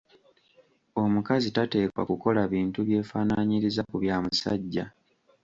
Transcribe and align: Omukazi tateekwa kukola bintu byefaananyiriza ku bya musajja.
Omukazi 1.03 1.47
tateekwa 1.55 2.01
kukola 2.09 2.41
bintu 2.53 2.79
byefaananyiriza 2.87 3.81
ku 3.89 3.95
bya 4.03 4.17
musajja. 4.23 4.85